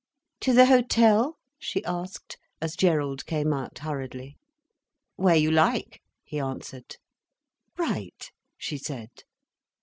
[0.39, 4.35] "To the hotel?" she asked, as Gerald came out, hurriedly.
[5.15, 6.97] "Where you like," he answered.
[7.77, 9.11] "Right!" she said.